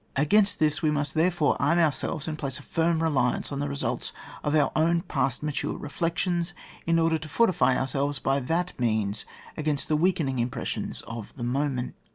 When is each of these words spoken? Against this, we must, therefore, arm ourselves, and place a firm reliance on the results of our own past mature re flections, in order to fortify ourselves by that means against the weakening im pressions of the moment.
Against 0.15 0.57
this, 0.57 0.81
we 0.81 0.89
must, 0.89 1.13
therefore, 1.13 1.55
arm 1.61 1.77
ourselves, 1.77 2.27
and 2.27 2.35
place 2.35 2.57
a 2.57 2.63
firm 2.63 3.03
reliance 3.03 3.51
on 3.51 3.59
the 3.59 3.69
results 3.69 4.11
of 4.43 4.55
our 4.55 4.71
own 4.75 5.01
past 5.01 5.43
mature 5.43 5.77
re 5.77 5.89
flections, 5.91 6.53
in 6.87 6.97
order 6.97 7.19
to 7.19 7.29
fortify 7.29 7.77
ourselves 7.77 8.17
by 8.17 8.39
that 8.39 8.73
means 8.79 9.25
against 9.57 9.87
the 9.89 9.95
weakening 9.95 10.39
im 10.39 10.49
pressions 10.49 11.03
of 11.03 11.35
the 11.35 11.43
moment. 11.43 11.93